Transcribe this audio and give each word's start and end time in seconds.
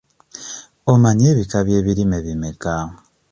Omanyi 0.91 1.23
ebika 1.31 1.57
by'ebirime 1.65 2.17
bimeka? 2.25 2.75